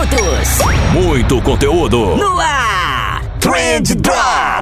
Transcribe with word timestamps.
minutos. 0.00 0.58
Muito 0.92 1.42
conteúdo. 1.42 2.16
No 2.16 2.38
ar. 2.40 3.22
Trend 3.38 3.94
Drops. 3.96 4.59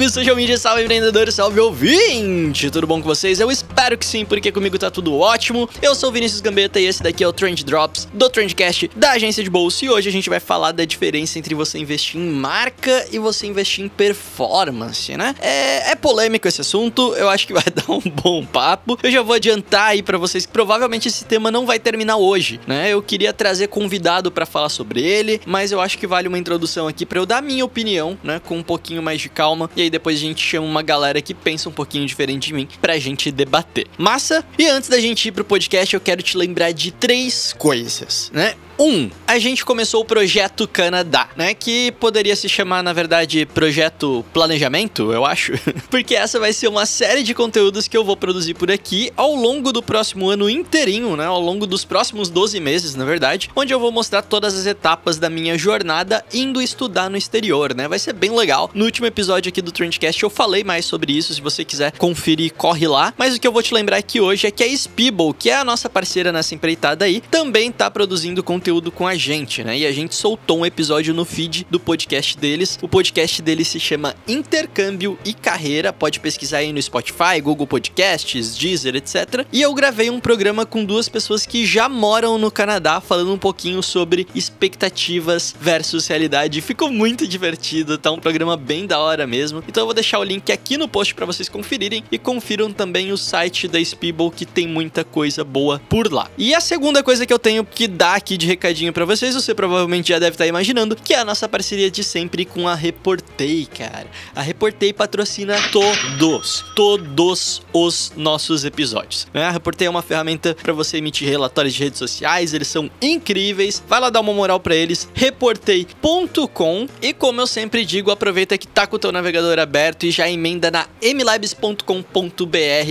Salve, 0.00 0.08
social 0.08 0.36
media, 0.36 0.56
salve 0.56 0.82
empreendedor, 0.82 1.30
salve 1.30 1.60
ouvinte! 1.60 2.70
Tudo 2.70 2.86
bom 2.86 3.02
com 3.02 3.08
vocês? 3.08 3.38
Eu 3.38 3.50
espero 3.50 3.98
que 3.98 4.06
sim, 4.06 4.24
porque 4.24 4.50
comigo 4.50 4.78
tá 4.78 4.90
tudo 4.90 5.14
ótimo. 5.18 5.68
Eu 5.82 5.94
sou 5.94 6.08
o 6.08 6.12
Vinícius 6.12 6.40
Gambetta 6.40 6.80
e 6.80 6.86
esse 6.86 7.02
daqui 7.02 7.22
é 7.22 7.28
o 7.28 7.32
Trend 7.32 7.62
Drops 7.64 8.08
do 8.12 8.30
Trendcast 8.30 8.90
da 8.96 9.12
agência 9.12 9.44
de 9.44 9.50
bolsa. 9.50 9.84
E 9.84 9.90
hoje 9.90 10.08
a 10.08 10.12
gente 10.12 10.30
vai 10.30 10.40
falar 10.40 10.72
da 10.72 10.84
diferença 10.84 11.38
entre 11.38 11.54
você 11.54 11.78
investir 11.78 12.18
em 12.18 12.30
marca 12.30 13.06
e 13.12 13.18
você 13.18 13.46
investir 13.46 13.84
em 13.84 13.88
performance, 13.88 15.14
né? 15.16 15.34
É, 15.40 15.90
é 15.90 15.94
polêmico 15.94 16.48
esse 16.48 16.60
assunto, 16.60 17.14
eu 17.14 17.28
acho 17.28 17.46
que 17.46 17.52
vai 17.52 17.64
dar 17.74 17.92
um 17.92 18.00
bom 18.00 18.44
papo. 18.46 18.98
Eu 19.02 19.10
já 19.10 19.20
vou 19.20 19.34
adiantar 19.34 19.88
aí 19.88 20.02
para 20.02 20.16
vocês 20.16 20.46
que 20.46 20.52
provavelmente 20.52 21.08
esse 21.08 21.24
tema 21.24 21.50
não 21.50 21.66
vai 21.66 21.78
terminar 21.78 22.16
hoje, 22.16 22.58
né? 22.66 22.90
Eu 22.90 23.02
queria 23.02 23.32
trazer 23.32 23.66
convidado 23.66 24.30
para 24.30 24.46
falar 24.46 24.70
sobre 24.70 25.02
ele, 25.02 25.40
mas 25.44 25.72
eu 25.72 25.80
acho 25.80 25.98
que 25.98 26.06
vale 26.06 26.28
uma 26.28 26.38
introdução 26.38 26.88
aqui 26.88 27.04
para 27.04 27.18
eu 27.18 27.26
dar 27.26 27.42
minha 27.42 27.64
opinião, 27.64 28.16
né? 28.22 28.40
Com 28.42 28.56
um 28.58 28.62
pouquinho 28.62 29.02
mais 29.02 29.20
de 29.20 29.28
calma. 29.28 29.68
E 29.76 29.82
aí 29.82 29.89
depois 29.90 30.16
a 30.16 30.20
gente 30.20 30.42
chama 30.42 30.66
uma 30.66 30.82
galera 30.82 31.20
que 31.20 31.34
pensa 31.34 31.68
um 31.68 31.72
pouquinho 31.72 32.06
diferente 32.06 32.48
de 32.48 32.54
mim 32.54 32.68
pra 32.80 32.98
gente 32.98 33.30
debater. 33.30 33.86
Massa? 33.98 34.44
E 34.58 34.66
antes 34.66 34.88
da 34.88 35.00
gente 35.00 35.28
ir 35.28 35.32
pro 35.32 35.44
podcast, 35.44 35.92
eu 35.94 36.00
quero 36.00 36.22
te 36.22 36.36
lembrar 36.36 36.72
de 36.72 36.90
três 36.90 37.54
coisas, 37.58 38.30
né? 38.32 38.54
Um, 38.80 39.10
a 39.26 39.38
gente 39.38 39.62
começou 39.62 40.00
o 40.00 40.04
projeto 40.06 40.66
Canadá, 40.66 41.28
né? 41.36 41.52
Que 41.52 41.92
poderia 41.92 42.34
se 42.34 42.48
chamar, 42.48 42.82
na 42.82 42.94
verdade, 42.94 43.44
projeto 43.44 44.24
Planejamento, 44.32 45.12
eu 45.12 45.26
acho. 45.26 45.52
Porque 45.90 46.16
essa 46.16 46.40
vai 46.40 46.54
ser 46.54 46.66
uma 46.66 46.86
série 46.86 47.22
de 47.22 47.34
conteúdos 47.34 47.86
que 47.86 47.94
eu 47.94 48.02
vou 48.02 48.16
produzir 48.16 48.54
por 48.54 48.70
aqui 48.70 49.12
ao 49.18 49.34
longo 49.34 49.70
do 49.70 49.82
próximo 49.82 50.30
ano 50.30 50.48
inteirinho, 50.48 51.14
né? 51.14 51.26
Ao 51.26 51.38
longo 51.38 51.66
dos 51.66 51.84
próximos 51.84 52.30
12 52.30 52.58
meses, 52.58 52.94
na 52.94 53.04
verdade, 53.04 53.50
onde 53.54 53.70
eu 53.70 53.78
vou 53.78 53.92
mostrar 53.92 54.22
todas 54.22 54.58
as 54.58 54.64
etapas 54.64 55.18
da 55.18 55.28
minha 55.28 55.58
jornada 55.58 56.24
indo 56.32 56.62
estudar 56.62 57.10
no 57.10 57.18
exterior, 57.18 57.74
né? 57.74 57.86
Vai 57.86 57.98
ser 57.98 58.14
bem 58.14 58.34
legal. 58.34 58.70
No 58.72 58.86
último 58.86 59.06
episódio 59.06 59.50
aqui 59.50 59.60
do 59.60 59.72
Trendcast 59.72 60.22
eu 60.22 60.30
falei 60.30 60.64
mais 60.64 60.86
sobre 60.86 61.12
isso, 61.12 61.34
se 61.34 61.42
você 61.42 61.66
quiser 61.66 61.92
conferir, 61.98 62.54
corre 62.54 62.88
lá. 62.88 63.12
Mas 63.18 63.36
o 63.36 63.40
que 63.40 63.46
eu 63.46 63.52
vou 63.52 63.62
te 63.62 63.74
lembrar 63.74 63.98
aqui 63.98 64.22
hoje 64.22 64.46
é 64.46 64.50
que 64.50 64.64
a 64.64 64.74
Speeble, 64.74 65.34
que 65.38 65.50
é 65.50 65.56
a 65.56 65.64
nossa 65.64 65.90
parceira 65.90 66.32
nessa 66.32 66.54
empreitada 66.54 67.04
aí, 67.04 67.20
também 67.30 67.70
tá 67.70 67.90
produzindo 67.90 68.42
conteúdo 68.42 68.69
conteúdo 68.70 68.92
com 68.92 69.06
a 69.06 69.16
gente, 69.16 69.64
né? 69.64 69.78
E 69.78 69.86
a 69.86 69.90
gente 69.90 70.14
soltou 70.14 70.60
um 70.60 70.66
episódio 70.66 71.12
no 71.12 71.24
feed 71.24 71.66
do 71.68 71.80
podcast 71.80 72.38
deles. 72.38 72.78
O 72.80 72.88
podcast 72.88 73.42
deles 73.42 73.66
se 73.66 73.80
chama 73.80 74.14
Intercâmbio 74.28 75.18
e 75.24 75.34
Carreira. 75.34 75.92
Pode 75.92 76.20
pesquisar 76.20 76.58
aí 76.58 76.72
no 76.72 76.80
Spotify, 76.80 77.40
Google 77.42 77.66
Podcasts, 77.66 78.56
Deezer, 78.56 78.94
etc. 78.94 79.44
E 79.52 79.60
eu 79.60 79.74
gravei 79.74 80.08
um 80.08 80.20
programa 80.20 80.64
com 80.64 80.84
duas 80.84 81.08
pessoas 81.08 81.44
que 81.44 81.66
já 81.66 81.88
moram 81.88 82.38
no 82.38 82.48
Canadá, 82.48 83.00
falando 83.00 83.32
um 83.32 83.38
pouquinho 83.38 83.82
sobre 83.82 84.28
expectativas 84.36 85.52
versus 85.60 86.06
realidade. 86.06 86.60
Ficou 86.60 86.92
muito 86.92 87.26
divertido, 87.26 87.98
tá 87.98 88.12
um 88.12 88.20
programa 88.20 88.56
bem 88.56 88.86
da 88.86 89.00
hora 89.00 89.26
mesmo. 89.26 89.64
Então 89.66 89.82
eu 89.82 89.86
vou 89.86 89.94
deixar 89.94 90.20
o 90.20 90.24
link 90.24 90.52
aqui 90.52 90.76
no 90.76 90.86
post 90.86 91.12
para 91.14 91.26
vocês 91.26 91.48
conferirem 91.48 92.04
e 92.12 92.18
confiram 92.18 92.72
também 92.72 93.10
o 93.10 93.18
site 93.18 93.66
da 93.66 93.84
Speeble 93.84 94.30
que 94.30 94.46
tem 94.46 94.68
muita 94.68 95.02
coisa 95.02 95.42
boa 95.42 95.80
por 95.88 96.12
lá. 96.12 96.30
E 96.38 96.54
a 96.54 96.60
segunda 96.60 97.02
coisa 97.02 97.26
que 97.26 97.32
eu 97.32 97.38
tenho 97.38 97.64
que 97.64 97.88
dar 97.88 98.14
aqui 98.14 98.36
de 98.36 98.46
recadinho 98.50 98.92
para 98.92 99.04
vocês, 99.04 99.34
você 99.34 99.54
provavelmente 99.54 100.08
já 100.08 100.18
deve 100.18 100.34
estar 100.34 100.46
imaginando, 100.46 100.96
que 100.96 101.14
é 101.14 101.18
a 101.20 101.24
nossa 101.24 101.48
parceria 101.48 101.90
de 101.90 102.02
sempre 102.02 102.44
com 102.44 102.66
a 102.66 102.74
Reportei, 102.74 103.66
cara. 103.66 104.06
A 104.34 104.42
Reportei 104.42 104.92
patrocina 104.92 105.56
todos, 105.70 106.64
todos 106.74 107.62
os 107.72 108.12
nossos 108.16 108.64
episódios. 108.64 109.28
Né? 109.32 109.44
A 109.44 109.50
Reportei 109.50 109.86
é 109.86 109.90
uma 109.90 110.02
ferramenta 110.02 110.56
para 110.60 110.72
você 110.72 110.96
emitir 110.96 111.28
relatórios 111.28 111.74
de 111.74 111.84
redes 111.84 111.98
sociais, 111.98 112.52
eles 112.52 112.66
são 112.66 112.90
incríveis. 113.00 113.82
Vai 113.86 114.00
lá 114.00 114.10
dar 114.10 114.20
uma 114.20 114.32
moral 114.32 114.58
para 114.58 114.74
eles, 114.74 115.08
reportei.com. 115.14 116.88
E 117.00 117.12
como 117.12 117.40
eu 117.40 117.46
sempre 117.46 117.84
digo, 117.84 118.10
aproveita 118.10 118.58
que 118.58 118.66
tá 118.66 118.86
com 118.86 118.96
o 118.96 118.98
teu 118.98 119.12
navegador 119.12 119.58
aberto 119.58 120.04
e 120.06 120.10
já 120.10 120.28
emenda 120.28 120.70
na 120.70 120.86
mlabs.com.br, 121.00 121.84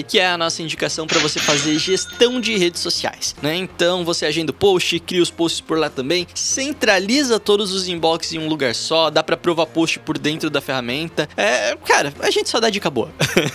que 0.08 0.20
é 0.20 0.28
a 0.28 0.38
nossa 0.38 0.64
indicação 0.64 1.06
para 1.06 1.20
você 1.20 1.40
fazer 1.40 1.78
gestão 1.78 2.40
de 2.40 2.58
redes 2.58 2.82
sociais, 2.82 3.36
né? 3.42 3.56
Então, 3.56 4.06
você 4.06 4.26
agenda 4.26 4.52
o 4.52 4.54
post, 4.54 4.98
cria 5.00 5.22
os 5.22 5.30
posts 5.30 5.49
por 5.60 5.78
lá 5.78 5.90
também, 5.90 6.28
centraliza 6.36 7.40
todos 7.40 7.72
os 7.72 7.88
inbox 7.88 8.34
em 8.34 8.40
um 8.40 8.48
lugar 8.48 8.76
só, 8.76 9.10
dá 9.10 9.24
para 9.24 9.38
provar 9.38 9.66
post 9.68 10.00
por 10.00 10.18
dentro 10.18 10.50
da 10.50 10.60
ferramenta. 10.60 11.30
É, 11.38 11.76
cara, 11.86 12.14
a 12.20 12.30
gente 12.30 12.50
só 12.50 12.60
dá 12.60 12.70
dica 12.70 12.90
boa. 12.90 13.10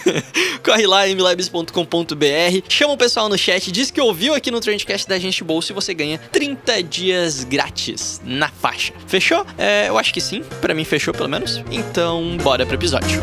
Corre 0.64 0.86
lá 0.86 1.06
mlabs.com.br, 1.08 2.68
chama 2.68 2.94
o 2.94 2.96
pessoal 2.96 3.28
no 3.28 3.36
chat, 3.36 3.70
diz 3.70 3.90
que 3.90 4.00
ouviu 4.00 4.34
aqui 4.34 4.50
no 4.50 4.60
Trendcast 4.60 5.06
da 5.08 5.18
gente 5.18 5.44
bolsa 5.44 5.72
e 5.72 5.74
você 5.74 5.92
ganha 5.92 6.18
30 6.32 6.82
dias 6.82 7.44
grátis 7.44 8.20
na 8.24 8.48
faixa. 8.48 8.94
Fechou? 9.06 9.44
É, 9.58 9.88
eu 9.88 9.98
acho 9.98 10.12
que 10.14 10.20
sim, 10.20 10.42
para 10.60 10.72
mim 10.72 10.84
fechou 10.84 11.12
pelo 11.12 11.28
menos. 11.28 11.62
Então, 11.70 12.36
bora 12.38 12.64
pro 12.64 12.74
episódio. 12.74 13.20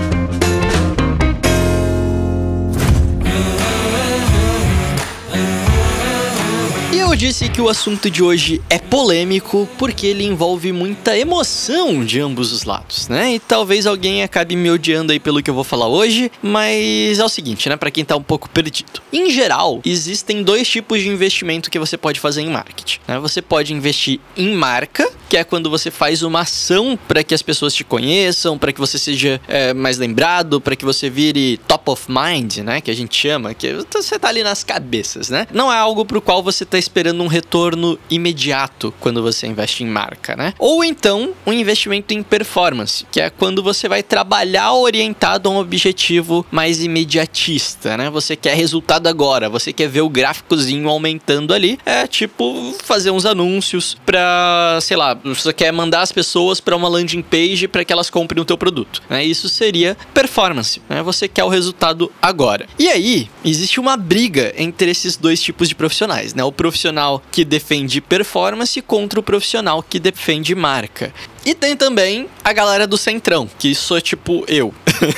Eu 7.11 7.15
disse 7.17 7.49
que 7.49 7.59
o 7.59 7.67
assunto 7.67 8.09
de 8.09 8.23
hoje 8.23 8.61
é 8.69 8.79
polêmico 8.79 9.67
porque 9.77 10.07
ele 10.07 10.23
envolve 10.23 10.71
muita 10.71 11.17
emoção 11.17 12.05
de 12.05 12.21
ambos 12.21 12.53
os 12.53 12.63
lados, 12.63 13.09
né? 13.09 13.35
E 13.35 13.39
talvez 13.39 13.85
alguém 13.85 14.23
acabe 14.23 14.55
me 14.55 14.71
odiando 14.71 15.11
aí 15.11 15.19
pelo 15.19 15.43
que 15.43 15.49
eu 15.49 15.53
vou 15.53 15.65
falar 15.65 15.89
hoje, 15.89 16.31
mas 16.41 17.19
é 17.19 17.25
o 17.25 17.27
seguinte, 17.27 17.67
né? 17.67 17.75
Para 17.75 17.91
quem 17.91 18.05
tá 18.05 18.15
um 18.15 18.23
pouco 18.23 18.49
perdido. 18.49 19.01
Em 19.11 19.29
geral, 19.29 19.81
existem 19.83 20.41
dois 20.41 20.69
tipos 20.69 21.01
de 21.01 21.09
investimento 21.09 21.69
que 21.69 21.77
você 21.77 21.97
pode 21.97 22.17
fazer 22.17 22.43
em 22.43 22.49
marketing. 22.49 22.99
Né? 23.05 23.19
Você 23.19 23.41
pode 23.41 23.73
investir 23.73 24.21
em 24.37 24.55
marca, 24.55 25.11
que 25.27 25.35
é 25.35 25.43
quando 25.43 25.69
você 25.69 25.91
faz 25.91 26.23
uma 26.23 26.41
ação 26.41 26.97
para 27.09 27.25
que 27.25 27.33
as 27.33 27.41
pessoas 27.41 27.73
te 27.73 27.83
conheçam, 27.83 28.57
para 28.57 28.71
que 28.71 28.79
você 28.79 28.97
seja 28.97 29.41
é, 29.49 29.73
mais 29.73 29.97
lembrado, 29.97 30.61
para 30.61 30.77
que 30.77 30.85
você 30.85 31.09
vire 31.09 31.57
top 31.67 31.91
of 31.91 32.05
mind, 32.09 32.59
né? 32.59 32.79
Que 32.79 32.89
a 32.89 32.95
gente 32.95 33.17
chama, 33.17 33.53
que 33.53 33.73
você 33.93 34.17
tá 34.17 34.29
ali 34.29 34.43
nas 34.43 34.63
cabeças, 34.63 35.29
né? 35.29 35.45
Não 35.51 35.69
é 35.69 35.77
algo 35.77 36.05
pro 36.05 36.21
qual 36.21 36.41
você 36.41 36.63
tá 36.63 36.77
esperando 36.79 37.00
esperando 37.01 37.23
um 37.23 37.27
retorno 37.27 37.97
imediato 38.11 38.93
quando 38.99 39.23
você 39.23 39.47
investe 39.47 39.83
em 39.83 39.87
marca, 39.87 40.35
né? 40.35 40.53
Ou 40.59 40.83
então 40.83 41.33
um 41.47 41.51
investimento 41.51 42.13
em 42.13 42.21
performance, 42.21 43.07
que 43.11 43.19
é 43.19 43.31
quando 43.31 43.63
você 43.63 43.89
vai 43.89 44.03
trabalhar 44.03 44.73
orientado 44.73 45.49
a 45.49 45.51
um 45.51 45.57
objetivo 45.57 46.45
mais 46.51 46.83
imediatista, 46.83 47.97
né? 47.97 48.11
Você 48.11 48.35
quer 48.35 48.55
resultado 48.55 49.07
agora, 49.07 49.49
você 49.49 49.73
quer 49.73 49.87
ver 49.89 50.01
o 50.01 50.09
gráficozinho 50.09 50.87
aumentando 50.87 51.55
ali, 51.55 51.79
é 51.83 52.05
tipo 52.05 52.75
fazer 52.83 53.09
uns 53.09 53.25
anúncios 53.25 53.97
para, 54.05 54.77
sei 54.79 54.95
lá, 54.95 55.15
você 55.23 55.51
quer 55.51 55.73
mandar 55.73 56.01
as 56.01 56.11
pessoas 56.11 56.59
para 56.59 56.75
uma 56.75 56.87
landing 56.87 57.23
page 57.23 57.67
para 57.67 57.83
que 57.83 57.91
elas 57.91 58.11
comprem 58.11 58.39
o 58.39 58.45
teu 58.45 58.59
produto, 58.59 59.01
né? 59.09 59.25
Isso 59.25 59.49
seria 59.49 59.97
performance, 60.13 60.79
né? 60.87 61.01
Você 61.01 61.27
quer 61.27 61.43
o 61.43 61.49
resultado 61.49 62.11
agora. 62.21 62.67
E 62.77 62.87
aí, 62.89 63.27
existe 63.43 63.79
uma 63.79 63.97
briga 63.97 64.53
entre 64.55 64.91
esses 64.91 65.17
dois 65.17 65.41
tipos 65.41 65.67
de 65.67 65.73
profissionais, 65.73 66.35
né? 66.35 66.43
O 66.43 66.51
profissional 66.51 66.90
profissional 66.91 67.23
que 67.31 67.45
defende 67.45 68.01
performance 68.01 68.81
contra 68.81 69.19
o 69.19 69.23
profissional 69.23 69.81
que 69.81 69.99
defende 69.99 70.53
marca. 70.53 71.13
E 71.43 71.55
tem 71.55 71.75
também 71.75 72.27
a 72.43 72.53
galera 72.53 72.85
do 72.85 72.97
Centrão, 72.97 73.49
que 73.57 73.73
sou 73.73 73.99
tipo 73.99 74.45
eu. 74.47 74.73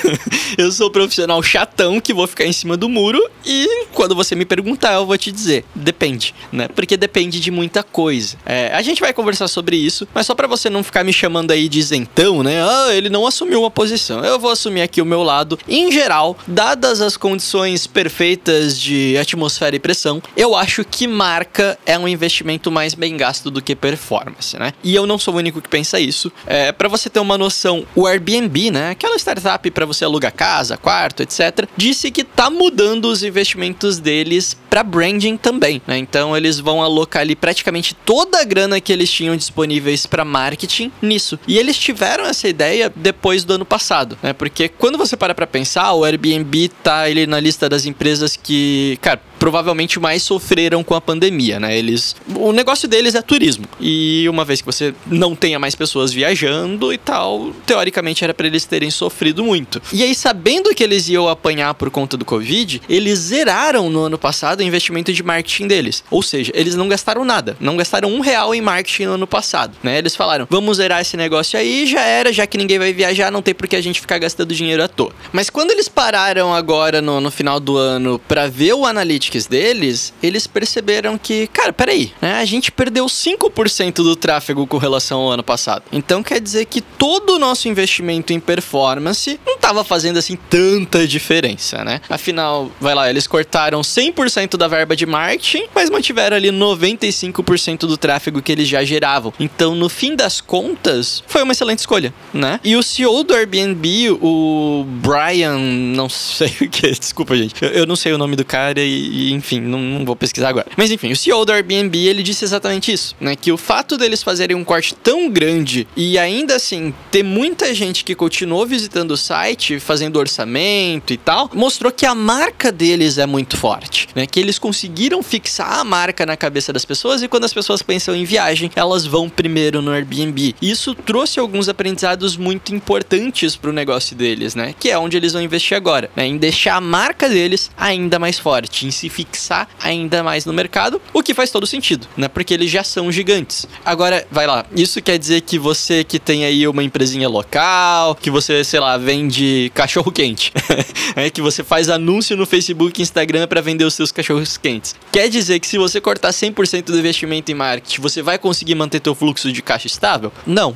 eu 0.57 0.71
sou 0.71 0.89
profissional 0.89 1.43
chatão 1.43 1.99
que 1.99 2.13
vou 2.13 2.25
ficar 2.27 2.45
em 2.45 2.53
cima 2.53 2.77
do 2.77 2.87
muro 2.87 3.21
e 3.45 3.87
quando 3.93 4.15
você 4.15 4.33
me 4.33 4.45
perguntar 4.45 4.93
eu 4.93 5.05
vou 5.05 5.17
te 5.17 5.33
dizer, 5.33 5.65
depende, 5.75 6.33
né? 6.49 6.69
Porque 6.69 6.95
depende 6.95 7.41
de 7.41 7.51
muita 7.51 7.83
coisa. 7.83 8.37
É, 8.45 8.73
a 8.73 8.81
gente 8.81 9.01
vai 9.01 9.11
conversar 9.11 9.49
sobre 9.49 9.75
isso, 9.75 10.07
mas 10.13 10.25
só 10.25 10.33
para 10.33 10.47
você 10.47 10.69
não 10.69 10.81
ficar 10.81 11.03
me 11.03 11.11
chamando 11.11 11.51
aí 11.51 11.67
de 11.67 11.79
isentão, 11.79 12.41
né? 12.41 12.63
Ah, 12.63 12.93
ele 12.93 13.09
não 13.09 13.27
assumiu 13.27 13.59
uma 13.59 13.71
posição. 13.71 14.23
Eu 14.23 14.39
vou 14.39 14.51
assumir 14.51 14.81
aqui 14.81 15.01
o 15.01 15.05
meu 15.05 15.23
lado. 15.23 15.59
Em 15.67 15.91
geral, 15.91 16.37
dadas 16.47 17.01
as 17.01 17.17
condições 17.17 17.85
perfeitas 17.85 18.79
de 18.79 19.17
atmosfera 19.17 19.75
e 19.75 19.79
pressão, 19.79 20.23
eu 20.37 20.55
acho 20.55 20.85
que 20.85 21.05
marca 21.05 21.77
é 21.85 21.99
um 21.99 22.07
investimento 22.07 22.71
mais 22.71 22.93
bem 22.93 23.17
gasto 23.17 23.51
do 23.51 23.61
que 23.61 23.75
performance, 23.75 24.57
né? 24.57 24.73
E 24.81 24.95
eu 24.95 25.05
não 25.05 25.17
sou 25.17 25.33
o 25.33 25.37
único 25.37 25.61
que 25.61 25.67
pensa 25.67 25.99
isso 25.99 26.12
isso. 26.13 26.31
É, 26.45 26.71
para 26.71 26.87
você 26.87 27.09
ter 27.09 27.19
uma 27.19 27.37
noção, 27.37 27.85
o 27.95 28.05
Airbnb, 28.05 28.71
né, 28.71 28.91
aquela 28.91 29.15
startup 29.17 29.69
para 29.71 29.85
você 29.85 30.05
alugar 30.05 30.31
casa, 30.31 30.77
quarto, 30.77 31.23
etc, 31.23 31.67
disse 31.75 32.11
que 32.11 32.23
tá 32.23 32.49
mudando 32.49 33.05
os 33.05 33.23
investimentos 33.23 33.99
deles 33.99 34.55
para 34.73 34.81
branding 34.81 35.37
também, 35.37 35.79
né? 35.85 35.99
Então 35.99 36.35
eles 36.35 36.59
vão 36.59 36.81
alocar 36.81 37.21
ali 37.21 37.35
praticamente 37.35 37.93
toda 37.93 38.41
a 38.41 38.43
grana 38.43 38.81
que 38.81 38.91
eles 38.91 39.11
tinham 39.11 39.37
disponíveis 39.37 40.07
para 40.07 40.25
marketing 40.25 40.91
nisso. 40.99 41.37
E 41.47 41.59
eles 41.59 41.77
tiveram 41.77 42.25
essa 42.25 42.47
ideia 42.47 42.91
depois 42.95 43.43
do 43.43 43.53
ano 43.53 43.65
passado, 43.65 44.17
né? 44.23 44.33
Porque 44.33 44.67
quando 44.67 44.97
você 44.97 45.15
para 45.15 45.35
para 45.35 45.45
pensar, 45.45 45.93
o 45.93 46.03
Airbnb 46.03 46.69
tá 46.81 47.01
ali 47.01 47.27
na 47.27 47.39
lista 47.39 47.69
das 47.69 47.85
empresas 47.85 48.35
que, 48.35 48.97
cara, 48.99 49.21
provavelmente 49.43 49.99
mais 49.99 50.23
sofreram 50.23 50.83
com 50.85 50.95
a 50.95 51.01
pandemia, 51.01 51.59
né? 51.59 51.77
Eles, 51.77 52.15
o 52.33 52.53
negócio 52.53 52.87
deles 52.87 53.13
é 53.13 53.21
turismo. 53.21 53.65
E 53.77 54.25
uma 54.29 54.45
vez 54.45 54.61
que 54.61 54.65
você 54.65 54.95
não 55.05 55.35
tenha 55.35 55.59
mais 55.59 55.75
pessoas 55.75 56.13
viajando 56.13 56.93
e 56.93 56.97
tal, 56.97 57.51
teoricamente 57.65 58.23
era 58.23 58.33
para 58.33 58.47
eles 58.47 58.63
terem 58.63 58.89
sofrido 58.89 59.43
muito. 59.43 59.81
E 59.91 60.01
aí, 60.01 60.15
sabendo 60.15 60.73
que 60.73 60.81
eles 60.81 61.09
iam 61.09 61.27
apanhar 61.27 61.73
por 61.73 61.91
conta 61.91 62.15
do 62.15 62.23
Covid, 62.23 62.81
eles 62.87 63.19
zeraram 63.19 63.89
no 63.89 64.03
ano 64.03 64.17
passado 64.17 64.62
o 64.63 64.67
investimento 64.67 65.11
de 65.13 65.23
marketing 65.23 65.67
deles. 65.67 66.03
Ou 66.09 66.21
seja, 66.21 66.51
eles 66.55 66.75
não 66.75 66.87
gastaram 66.87 67.23
nada, 67.23 67.55
não 67.59 67.77
gastaram 67.77 68.09
um 68.09 68.19
real 68.19 68.53
em 68.53 68.61
marketing 68.61 69.05
no 69.05 69.13
ano 69.13 69.27
passado, 69.27 69.75
né? 69.83 69.97
Eles 69.97 70.15
falaram, 70.15 70.47
vamos 70.49 70.77
zerar 70.77 71.01
esse 71.01 71.17
negócio 71.17 71.57
aí, 71.57 71.85
já 71.85 72.01
era, 72.01 72.31
já 72.31 72.47
que 72.47 72.57
ninguém 72.57 72.79
vai 72.79 72.93
viajar, 72.93 73.31
não 73.31 73.41
tem 73.41 73.53
por 73.53 73.67
que 73.67 73.75
a 73.75 73.81
gente 73.81 74.01
ficar 74.01 74.17
gastando 74.17 74.53
dinheiro 74.53 74.83
à 74.83 74.87
toa. 74.87 75.11
Mas 75.31 75.49
quando 75.49 75.71
eles 75.71 75.87
pararam 75.87 76.53
agora 76.53 77.01
no, 77.01 77.19
no 77.19 77.31
final 77.31 77.59
do 77.59 77.77
ano 77.77 78.19
para 78.27 78.47
ver 78.47 78.73
o 78.73 78.85
Analytics 78.85 79.47
deles, 79.47 80.13
eles 80.21 80.47
perceberam 80.47 81.17
que, 81.17 81.47
cara, 81.47 81.73
peraí, 81.73 82.11
né? 82.21 82.35
A 82.35 82.45
gente 82.45 82.71
perdeu 82.71 83.05
5% 83.05 83.95
do 83.95 84.15
tráfego 84.15 84.65
com 84.67 84.77
relação 84.77 85.21
ao 85.21 85.31
ano 85.31 85.43
passado. 85.43 85.83
Então 85.91 86.23
quer 86.23 86.39
dizer 86.39 86.65
que 86.65 86.81
todo 86.81 87.35
o 87.35 87.39
nosso 87.39 87.67
investimento 87.67 88.33
em 88.33 88.39
performance 88.39 89.39
não 89.45 89.55
estava 89.55 89.83
fazendo 89.83 90.17
assim 90.17 90.37
tanta 90.49 91.07
diferença, 91.07 91.83
né? 91.83 92.01
Afinal, 92.09 92.71
vai 92.79 92.95
lá, 92.95 93.09
eles 93.09 93.27
cortaram 93.27 93.81
100% 93.81 94.52
da 94.57 94.67
verba 94.67 94.95
de 94.95 95.05
marketing, 95.05 95.65
mas 95.73 95.89
mantiveram 95.89 96.35
ali 96.35 96.49
95% 96.49 97.79
do 97.79 97.97
tráfego 97.97 98.41
que 98.41 98.51
eles 98.51 98.67
já 98.67 98.83
geravam. 98.83 99.33
Então, 99.39 99.75
no 99.75 99.89
fim 99.89 100.15
das 100.15 100.41
contas, 100.41 101.23
foi 101.27 101.43
uma 101.43 101.51
excelente 101.51 101.79
escolha, 101.79 102.13
né? 102.33 102.59
E 102.63 102.75
o 102.75 102.83
CEO 102.83 103.23
do 103.23 103.33
Airbnb, 103.33 104.11
o 104.21 104.85
Brian, 104.87 105.57
não 105.57 106.09
sei 106.09 106.53
o 106.61 106.69
que, 106.69 106.91
desculpa, 106.91 107.35
gente. 107.35 107.55
Eu, 107.63 107.85
não 107.85 107.95
sei 107.95 108.13
o 108.13 108.17
nome 108.17 108.35
do 108.35 108.45
cara 108.45 108.81
e, 108.81 109.31
enfim, 109.31 109.59
não, 109.59 109.79
não, 109.79 110.05
vou 110.05 110.15
pesquisar 110.15 110.49
agora. 110.49 110.67
Mas 110.77 110.91
enfim, 110.91 111.11
o 111.11 111.15
CEO 111.15 111.45
do 111.45 111.51
Airbnb, 111.51 111.97
ele 111.97 112.23
disse 112.23 112.43
exatamente 112.43 112.91
isso, 112.91 113.15
né? 113.19 113.35
Que 113.35 113.51
o 113.51 113.57
fato 113.57 113.97
deles 113.97 114.23
fazerem 114.23 114.55
um 114.55 114.63
corte 114.63 114.95
tão 114.95 115.29
grande 115.29 115.87
e 115.95 116.17
ainda 116.17 116.55
assim 116.55 116.93
ter 117.11 117.23
muita 117.23 117.73
gente 117.73 118.03
que 118.03 118.15
continuou 118.15 118.65
visitando 118.65 119.11
o 119.11 119.17
site, 119.17 119.79
fazendo 119.79 120.17
orçamento 120.17 121.13
e 121.13 121.17
tal, 121.17 121.49
mostrou 121.53 121.91
que 121.91 122.05
a 122.05 122.15
marca 122.15 122.71
deles 122.71 123.17
é 123.17 123.25
muito 123.25 123.57
forte, 123.57 124.07
né? 124.15 124.25
Que 124.25 124.39
eles 124.43 124.59
conseguiram 124.59 125.23
fixar 125.23 125.79
a 125.79 125.83
marca 125.83 126.25
na 126.25 126.37
cabeça 126.37 126.71
das 126.71 126.85
pessoas 126.85 127.23
e 127.23 127.27
quando 127.27 127.45
as 127.45 127.53
pessoas 127.53 127.81
pensam 127.81 128.15
em 128.15 128.25
viagem, 128.25 128.69
elas 128.75 129.05
vão 129.05 129.29
primeiro 129.29 129.81
no 129.81 129.91
Airbnb. 129.91 130.55
Isso 130.61 130.93
trouxe 130.93 131.39
alguns 131.39 131.69
aprendizados 131.69 132.37
muito 132.37 132.75
importantes 132.75 133.55
para 133.55 133.69
o 133.69 133.73
negócio 133.73 134.15
deles, 134.15 134.55
né? 134.55 134.75
Que 134.79 134.89
é 134.89 134.97
onde 134.97 135.17
eles 135.17 135.33
vão 135.33 135.41
investir 135.41 135.75
agora, 135.75 136.09
né? 136.15 136.27
Em 136.27 136.37
deixar 136.37 136.75
a 136.75 136.81
marca 136.81 137.27
deles 137.29 137.71
ainda 137.77 138.19
mais 138.19 138.37
forte, 138.37 138.85
em 138.85 138.91
se 138.91 139.09
fixar 139.09 139.67
ainda 139.81 140.21
mais 140.21 140.45
no 140.45 140.53
mercado, 140.53 141.01
o 141.13 141.23
que 141.23 141.33
faz 141.33 141.49
todo 141.49 141.65
sentido, 141.65 142.07
né? 142.17 142.27
Porque 142.27 142.53
eles 142.53 142.69
já 142.69 142.83
são 142.83 143.11
gigantes. 143.11 143.67
Agora, 143.85 144.25
vai 144.29 144.45
lá, 144.45 144.65
isso 144.75 145.01
quer 145.01 145.17
dizer 145.17 145.41
que 145.41 145.57
você 145.57 146.03
que 146.03 146.19
tem 146.19 146.45
aí 146.45 146.67
uma 146.67 146.83
empresinha 146.83 147.29
local, 147.29 148.15
que 148.15 148.29
você, 148.29 148.63
sei 148.63 148.79
lá, 148.79 148.97
vende 148.97 149.71
cachorro 149.73 150.11
quente, 150.11 150.51
é 151.15 151.29
que 151.29 151.41
você 151.41 151.63
faz 151.63 151.89
anúncio 151.89 152.35
no 152.35 152.45
Facebook 152.45 152.99
e 152.99 153.03
Instagram 153.03 153.47
para 153.47 153.61
vender 153.61 153.85
os 153.85 153.93
seus 153.93 154.11
cachorros 154.33 154.57
quentes. 154.57 154.95
Quer 155.11 155.29
dizer 155.29 155.59
que 155.59 155.67
se 155.67 155.77
você 155.77 156.01
cortar 156.01 156.29
100% 156.29 156.85
do 156.85 156.97
investimento 156.97 157.51
em 157.51 157.55
marketing, 157.55 158.01
você 158.01 158.21
vai 158.21 158.37
conseguir 158.37 158.75
manter 158.75 158.99
teu 158.99 159.13
fluxo 159.13 159.51
de 159.51 159.61
caixa 159.61 159.87
estável? 159.87 160.31
Não. 160.45 160.75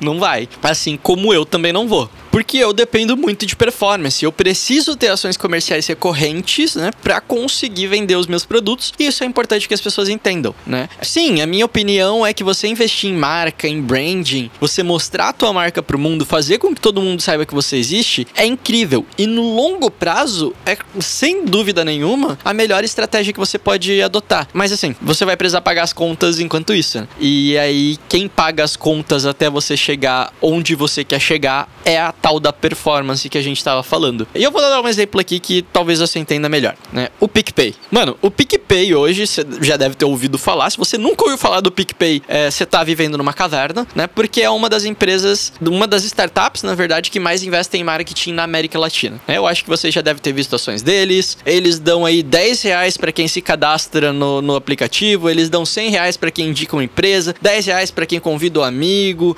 Não 0.00 0.18
vai. 0.18 0.48
Assim 0.62 0.96
como 0.96 1.32
eu 1.32 1.44
também 1.44 1.72
não 1.72 1.86
vou. 1.86 2.10
Porque 2.30 2.58
eu 2.58 2.72
dependo 2.72 3.16
muito 3.16 3.46
de 3.46 3.54
performance. 3.54 4.24
Eu 4.24 4.32
preciso 4.32 4.96
ter 4.96 5.08
ações 5.08 5.36
comerciais 5.36 5.86
recorrentes, 5.86 6.74
né? 6.74 6.90
Pra 7.02 7.20
conseguir 7.20 7.86
vender 7.86 8.16
os 8.16 8.26
meus 8.26 8.44
produtos. 8.44 8.92
E 8.98 9.06
isso 9.06 9.22
é 9.22 9.26
importante 9.26 9.68
que 9.68 9.74
as 9.74 9.80
pessoas 9.80 10.08
entendam, 10.08 10.54
né? 10.66 10.88
Sim, 11.00 11.40
a 11.40 11.46
minha 11.46 11.64
opinião 11.64 12.26
é 12.26 12.32
que 12.32 12.42
você 12.42 12.66
investir 12.66 13.10
em 13.10 13.14
marca, 13.14 13.68
em 13.68 13.80
branding, 13.80 14.50
você 14.60 14.82
mostrar 14.82 15.28
a 15.28 15.32
tua 15.32 15.52
marca 15.52 15.82
pro 15.82 15.98
mundo, 15.98 16.26
fazer 16.26 16.58
com 16.58 16.74
que 16.74 16.80
todo 16.80 17.00
mundo 17.00 17.22
saiba 17.22 17.46
que 17.46 17.54
você 17.54 17.76
existe, 17.76 18.26
é 18.34 18.44
incrível. 18.44 19.06
E 19.16 19.26
no 19.26 19.54
longo 19.54 19.90
prazo, 19.90 20.52
é 20.66 20.76
sem 21.00 21.44
dúvida 21.44 21.84
nenhuma, 21.84 22.38
a 22.44 22.52
melhor 22.52 22.82
estratégia 22.84 23.32
que 23.32 23.38
você 23.38 23.58
pode 23.58 24.02
adotar. 24.02 24.48
Mas 24.52 24.72
assim, 24.72 24.94
você 25.00 25.24
vai 25.24 25.36
precisar 25.36 25.60
pagar 25.60 25.84
as 25.84 25.92
contas 25.92 26.40
enquanto 26.40 26.74
isso. 26.74 27.00
Né? 27.00 27.08
E 27.20 27.56
aí, 27.58 27.96
quem 28.08 28.28
paga 28.28 28.64
as 28.64 28.76
contas 28.94 29.26
até 29.26 29.50
você 29.50 29.76
chegar 29.76 30.32
onde 30.40 30.76
você 30.76 31.02
quer 31.02 31.18
chegar 31.18 31.68
é 31.84 31.98
a 31.98 32.12
tal 32.12 32.38
da 32.38 32.52
performance 32.52 33.28
que 33.28 33.36
a 33.36 33.42
gente 33.42 33.62
tava 33.62 33.82
falando. 33.82 34.26
E 34.32 34.42
eu 34.42 34.52
vou 34.52 34.60
dar 34.60 34.80
um 34.80 34.86
exemplo 34.86 35.20
aqui 35.20 35.40
que 35.40 35.62
talvez 35.62 35.98
você 35.98 36.20
entenda 36.20 36.48
melhor, 36.48 36.76
né? 36.92 37.08
O 37.18 37.26
PicPay. 37.26 37.74
Mano, 37.90 38.16
o 38.22 38.30
PicPay 38.30 38.94
hoje, 38.94 39.26
você 39.26 39.44
já 39.62 39.76
deve 39.76 39.96
ter 39.96 40.04
ouvido 40.04 40.38
falar. 40.38 40.70
Se 40.70 40.78
você 40.78 40.96
nunca 40.96 41.24
ouviu 41.24 41.36
falar 41.36 41.60
do 41.60 41.72
PicPay, 41.72 42.22
é, 42.28 42.50
você 42.50 42.64
tá 42.64 42.84
vivendo 42.84 43.18
numa 43.18 43.32
caverna, 43.32 43.84
né? 43.96 44.06
Porque 44.06 44.42
é 44.42 44.50
uma 44.50 44.68
das 44.68 44.84
empresas, 44.84 45.52
uma 45.60 45.88
das 45.88 46.04
startups, 46.04 46.62
na 46.62 46.74
verdade, 46.76 47.10
que 47.10 47.18
mais 47.18 47.42
investem 47.42 47.80
em 47.80 47.84
marketing 47.84 48.32
na 48.32 48.44
América 48.44 48.78
Latina. 48.78 49.20
Né? 49.26 49.36
Eu 49.36 49.46
acho 49.46 49.64
que 49.64 49.70
você 49.70 49.90
já 49.90 50.02
deve 50.02 50.20
ter 50.20 50.32
visto 50.32 50.54
ações 50.54 50.82
deles. 50.82 51.36
Eles 51.44 51.80
dão 51.80 52.06
aí 52.06 52.22
10 52.22 52.62
reais 52.62 52.96
para 52.96 53.10
quem 53.10 53.26
se 53.26 53.40
cadastra 53.40 54.12
no, 54.12 54.40
no 54.40 54.54
aplicativo, 54.54 55.28
eles 55.28 55.50
dão 55.50 55.66
100 55.66 55.90
reais 55.90 56.16
para 56.16 56.30
quem 56.30 56.48
indica 56.50 56.76
uma 56.76 56.84
empresa, 56.84 57.34
10 57.42 57.66
reais 57.66 57.90
para 57.90 58.06
quem 58.06 58.20
convida 58.20 58.60
o 58.60 58.62
um 58.62 58.64
amigo, 58.64 58.83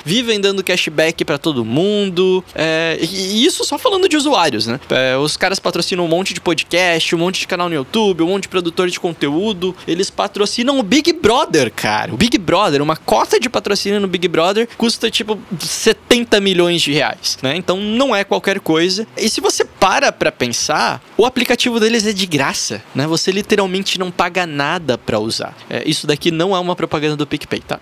vivem 0.04 0.40
dando 0.40 0.62
cashback 0.62 1.24
para 1.24 1.38
todo 1.38 1.64
mundo. 1.64 2.44
É, 2.54 2.98
e 3.00 3.44
isso 3.44 3.64
só 3.64 3.78
falando 3.78 4.08
de 4.08 4.16
usuários, 4.16 4.66
né? 4.66 4.80
É, 4.90 5.16
os 5.16 5.36
caras 5.36 5.58
patrocinam 5.58 6.04
um 6.04 6.08
monte 6.08 6.34
de 6.34 6.40
podcast, 6.40 7.14
um 7.14 7.18
monte 7.18 7.40
de 7.40 7.46
canal 7.46 7.68
no 7.68 7.74
YouTube, 7.74 8.22
um 8.22 8.28
monte 8.28 8.42
de 8.42 8.48
produtor 8.48 8.88
de 8.88 8.98
conteúdo. 8.98 9.74
Eles 9.86 10.10
patrocinam 10.10 10.78
o 10.78 10.82
Big 10.82 11.12
Brother, 11.12 11.72
cara. 11.72 12.12
O 12.12 12.16
Big 12.16 12.38
Brother, 12.38 12.82
uma 12.82 12.96
cota 12.96 13.38
de 13.38 13.48
patrocínio 13.48 14.00
no 14.00 14.08
Big 14.08 14.28
Brother 14.28 14.68
custa 14.76 15.10
tipo 15.10 15.38
70 15.58 16.40
milhões 16.40 16.82
de 16.82 16.92
reais, 16.92 17.38
né? 17.42 17.56
Então 17.56 17.80
não 17.80 18.14
é 18.14 18.24
qualquer 18.24 18.60
coisa. 18.60 19.06
E 19.16 19.28
se 19.28 19.40
você 19.40 19.64
para 19.64 20.10
pra 20.12 20.32
pensar, 20.32 21.02
o 21.16 21.24
aplicativo 21.24 21.78
deles 21.78 22.06
é 22.06 22.12
de 22.12 22.26
graça, 22.26 22.82
né? 22.94 23.06
Você 23.06 23.30
literalmente 23.30 23.98
não 23.98 24.10
paga 24.10 24.46
nada 24.46 24.98
pra 24.98 25.18
usar. 25.18 25.56
É, 25.68 25.82
isso 25.88 26.06
daqui 26.06 26.30
não 26.30 26.54
é 26.54 26.58
uma 26.58 26.76
propaganda 26.76 27.16
do 27.16 27.26
PicPay, 27.26 27.60
tá? 27.60 27.80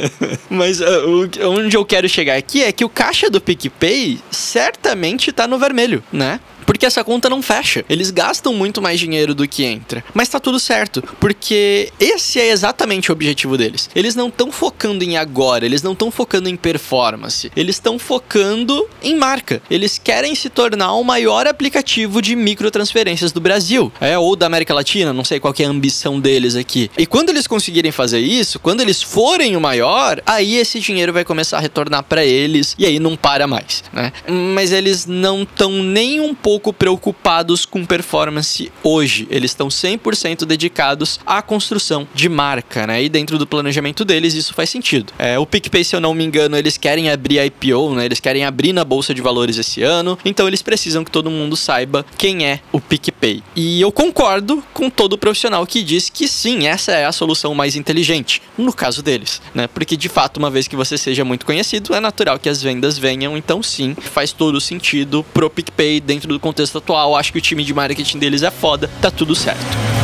Mas 0.50 0.80
uh, 0.80 1.05
onde 1.06 1.76
eu 1.76 1.84
quero 1.84 2.08
chegar 2.08 2.36
aqui 2.36 2.62
é 2.62 2.72
que 2.72 2.84
o 2.84 2.88
caixa 2.88 3.30
do 3.30 3.40
PicPay 3.40 4.18
certamente 4.30 5.32
tá 5.32 5.46
no 5.46 5.58
vermelho, 5.58 6.02
né? 6.12 6.40
Porque 6.66 6.84
essa 6.84 7.04
conta 7.04 7.30
não 7.30 7.40
fecha. 7.40 7.84
Eles 7.88 8.10
gastam 8.10 8.52
muito 8.52 8.82
mais 8.82 8.98
dinheiro 8.98 9.34
do 9.34 9.46
que 9.46 9.64
entra. 9.64 10.04
Mas 10.12 10.28
tá 10.28 10.40
tudo 10.40 10.58
certo, 10.58 11.02
porque 11.20 11.92
esse 11.98 12.40
é 12.40 12.50
exatamente 12.50 13.10
o 13.10 13.12
objetivo 13.12 13.56
deles. 13.56 13.88
Eles 13.94 14.14
não 14.14 14.28
estão 14.28 14.50
focando 14.50 15.04
em 15.04 15.16
agora, 15.16 15.64
eles 15.64 15.82
não 15.82 15.92
estão 15.92 16.10
focando 16.10 16.48
em 16.48 16.56
performance, 16.56 17.50
eles 17.56 17.76
estão 17.76 17.98
focando 17.98 18.86
em 19.02 19.14
marca. 19.14 19.62
Eles 19.70 19.98
querem 19.98 20.34
se 20.34 20.50
tornar 20.50 20.92
o 20.94 21.04
maior 21.04 21.46
aplicativo 21.46 22.20
de 22.20 22.34
microtransferências 22.34 23.32
do 23.32 23.40
Brasil, 23.40 23.92
é 24.00 24.18
ou 24.18 24.34
da 24.34 24.46
América 24.46 24.74
Latina, 24.74 25.12
não 25.12 25.24
sei 25.24 25.38
qual 25.38 25.54
é 25.58 25.64
a 25.64 25.68
ambição 25.68 26.18
deles 26.18 26.56
aqui. 26.56 26.90
E 26.98 27.06
quando 27.06 27.30
eles 27.30 27.46
conseguirem 27.46 27.92
fazer 27.92 28.18
isso, 28.20 28.58
quando 28.58 28.80
eles 28.80 29.02
forem 29.02 29.56
o 29.56 29.60
maior, 29.60 30.20
aí 30.26 30.56
esse 30.56 30.80
dinheiro 30.80 31.12
vai 31.12 31.24
começar 31.24 31.58
a 31.58 31.60
retornar 31.60 32.02
para 32.02 32.24
eles 32.24 32.74
e 32.78 32.84
aí 32.84 32.98
não 32.98 33.16
para 33.16 33.46
mais, 33.46 33.84
né? 33.92 34.12
Mas 34.28 34.72
eles 34.72 35.06
não 35.06 35.42
estão 35.42 35.70
nem 35.70 36.20
um 36.20 36.34
pouco 36.34 36.55
pouco 36.56 36.72
preocupados 36.72 37.66
com 37.66 37.84
performance 37.84 38.72
hoje. 38.82 39.28
Eles 39.30 39.50
estão 39.50 39.68
100% 39.68 40.46
dedicados 40.46 41.20
à 41.26 41.42
construção 41.42 42.08
de 42.14 42.30
marca, 42.30 42.86
né? 42.86 43.02
E 43.02 43.10
dentro 43.10 43.38
do 43.38 43.46
planejamento 43.46 44.06
deles 44.06 44.32
isso 44.32 44.54
faz 44.54 44.70
sentido. 44.70 45.12
É, 45.18 45.38
o 45.38 45.44
PicPay, 45.44 45.84
se 45.84 45.94
eu 45.94 46.00
não 46.00 46.14
me 46.14 46.24
engano, 46.24 46.56
eles 46.56 46.78
querem 46.78 47.10
abrir 47.10 47.44
IPO, 47.44 47.94
né? 47.94 48.06
Eles 48.06 48.20
querem 48.20 48.46
abrir 48.46 48.72
na 48.72 48.84
bolsa 48.84 49.12
de 49.12 49.20
valores 49.20 49.58
esse 49.58 49.82
ano. 49.82 50.18
Então 50.24 50.48
eles 50.48 50.62
precisam 50.62 51.04
que 51.04 51.10
todo 51.10 51.30
mundo 51.30 51.56
saiba 51.56 52.06
quem 52.16 52.46
é 52.46 52.60
o 52.72 52.80
PicPay. 52.80 53.42
E 53.54 53.78
eu 53.78 53.92
concordo 53.92 54.64
com 54.72 54.88
todo 54.88 55.18
profissional 55.18 55.66
que 55.66 55.82
diz 55.82 56.08
que 56.08 56.26
sim, 56.26 56.66
essa 56.66 56.92
é 56.92 57.04
a 57.04 57.12
solução 57.12 57.54
mais 57.54 57.76
inteligente. 57.76 58.40
No 58.56 58.72
caso 58.72 59.02
deles, 59.02 59.42
né? 59.54 59.66
Porque 59.66 59.94
de 59.94 60.08
fato, 60.08 60.38
uma 60.38 60.50
vez 60.50 60.66
que 60.66 60.76
você 60.76 60.96
seja 60.96 61.22
muito 61.22 61.44
conhecido, 61.44 61.94
é 61.94 62.00
natural 62.00 62.38
que 62.38 62.48
as 62.48 62.62
vendas 62.62 62.96
venham. 62.96 63.36
Então 63.36 63.62
sim, 63.62 63.94
faz 64.00 64.32
todo 64.32 64.58
sentido 64.58 65.22
pro 65.34 65.50
PicPay 65.50 66.00
dentro 66.00 66.28
do 66.28 66.40
contexto 66.46 66.78
atual, 66.78 67.16
acho 67.16 67.32
que 67.32 67.38
o 67.38 67.42
time 67.42 67.64
de 67.64 67.74
marketing 67.74 68.18
deles 68.18 68.42
é 68.44 68.50
foda, 68.52 68.88
tá 69.02 69.10
tudo 69.10 69.34
certo. 69.34 69.95